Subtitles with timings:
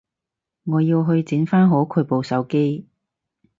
[0.63, 2.87] 我要去整返好佢部手機